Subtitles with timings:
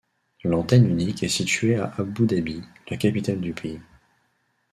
[0.43, 3.79] L'antenne unique est située à Abou Dabi, la capitale du pays.